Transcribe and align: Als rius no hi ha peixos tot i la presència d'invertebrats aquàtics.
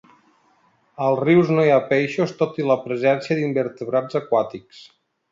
Als 1.07 1.19
rius 1.25 1.49
no 1.55 1.65
hi 1.67 1.73
ha 1.73 1.77
peixos 1.91 2.33
tot 2.39 2.57
i 2.61 2.65
la 2.69 2.77
presència 2.85 3.37
d'invertebrats 3.41 4.19
aquàtics. 4.21 4.81